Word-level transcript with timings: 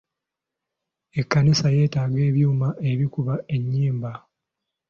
Ekkanisa 1.19 1.67
yeetaaga 1.75 2.19
ebyuma 2.29 2.67
ebikuba 2.91 3.35
ennyimba. 3.55 4.11